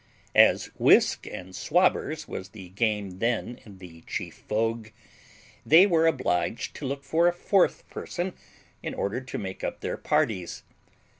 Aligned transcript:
As 0.33 0.71
whisk 0.79 1.27
and 1.27 1.53
swabbers 1.55 2.27
was 2.27 2.49
the 2.49 2.69
game 2.69 3.19
then 3.19 3.59
in 3.65 3.77
the 3.77 4.01
chief 4.07 4.43
vogue, 4.49 4.87
they 5.63 5.85
were 5.85 6.07
obliged 6.07 6.75
to 6.77 6.87
look 6.87 7.03
for 7.03 7.27
a 7.27 7.31
fourth 7.33 7.87
person 7.87 8.33
in 8.81 8.95
order 8.95 9.21
to 9.21 9.37
make 9.37 9.63
up 9.63 9.81
their 9.81 9.97
parties. 9.97 10.63